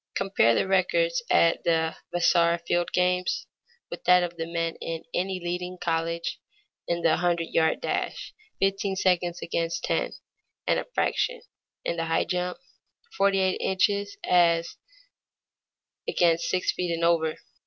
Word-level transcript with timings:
Compare 0.15 0.55
the 0.55 0.67
records 0.67 1.21
at 1.29 1.63
the 1.63 1.95
Vassar 2.11 2.57
field 2.67 2.91
games 2.91 3.45
with 3.91 4.03
that 4.05 4.23
of 4.23 4.35
the 4.35 4.47
men 4.51 4.73
in 4.77 5.03
any 5.13 5.39
leading 5.39 5.77
college: 5.79 6.39
in 6.87 7.03
the 7.03 7.17
hundred 7.17 7.49
yard 7.51 7.81
dash, 7.81 8.33
fifteen 8.59 8.95
seconds 8.95 9.37
as 9.37 9.41
against 9.43 9.83
ten 9.83 10.13
and 10.65 10.79
a 10.79 10.85
fraction; 10.95 11.43
in 11.85 11.97
the 11.97 12.05
high 12.05 12.25
jump, 12.25 12.57
forty 13.15 13.37
eight 13.41 13.61
inches 13.61 14.17
as 14.23 14.75
against 16.07 16.45
six 16.49 16.71
feet 16.71 16.91
and 16.91 17.03
over. 17.03 17.37